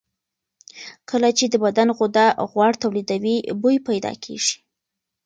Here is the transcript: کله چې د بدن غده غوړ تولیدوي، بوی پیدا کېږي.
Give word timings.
کله 1.09 1.29
چې 1.37 1.45
د 1.49 1.55
بدن 1.63 1.87
غده 1.97 2.27
غوړ 2.51 2.71
تولیدوي، 2.83 3.37
بوی 3.61 3.77
پیدا 3.87 4.13
کېږي. 4.23 4.57